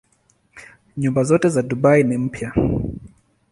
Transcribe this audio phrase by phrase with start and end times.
[0.97, 2.53] Nyumba zote za Dubai ni mpya.